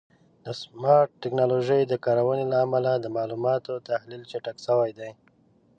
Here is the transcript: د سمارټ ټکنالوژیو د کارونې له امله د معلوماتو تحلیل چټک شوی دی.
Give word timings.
د 0.45 0.47
سمارټ 0.61 1.09
ټکنالوژیو 1.23 1.89
د 1.91 1.93
کارونې 2.05 2.45
له 2.51 2.57
امله 2.65 2.91
د 2.97 3.05
معلوماتو 3.15 3.83
تحلیل 3.89 4.23
چټک 4.31 4.57
شوی 4.65 4.91
دی. 4.99 5.11